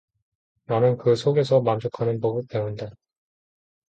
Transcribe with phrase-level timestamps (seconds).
[0.65, 2.89] 나는 그 속에서 만족하는 법을 배운다.